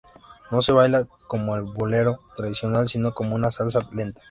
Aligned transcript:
No 0.49 0.63
se 0.63 0.71
baila 0.71 1.05
como 1.27 1.55
el 1.55 1.61
Bolero 1.61 2.21
tradicional, 2.35 2.87
sino 2.87 3.13
como 3.13 3.35
una 3.35 3.51
salsa 3.51 3.87
lenta. 3.93 4.19